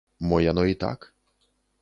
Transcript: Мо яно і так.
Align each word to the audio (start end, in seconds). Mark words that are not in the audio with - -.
Мо 0.31 0.39
яно 0.51 0.63
і 0.71 0.73
так. 0.85 1.07